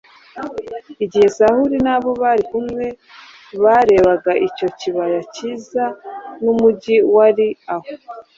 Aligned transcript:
Igihe 1.03 1.27
Sawuli 1.37 1.77
n’abo 1.85 2.09
bari 2.21 2.43
kumwe 2.51 2.85
barebaga 3.63 4.31
icyo 4.47 4.67
kibaya 4.79 5.21
cyiza 5.33 5.83
n’umugi 6.43 6.95
wari 7.15 7.47
aho, 7.73 7.87